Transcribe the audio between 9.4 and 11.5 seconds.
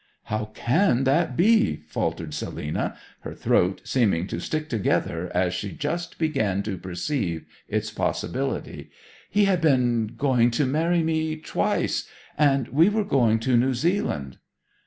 had been going to marry me